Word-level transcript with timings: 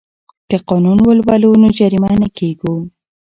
که 0.49 0.57
قانون 0.69 0.97
ولولو 1.07 1.51
نو 1.61 1.67
جریمه 1.77 2.11
نه 2.21 2.27
کیږو. 2.37 2.75